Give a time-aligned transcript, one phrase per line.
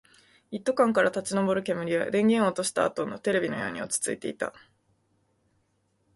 [0.49, 4.51] 一斗缶から立ち上る煙は、電源を落としたあとのテレビのように落ち着いていた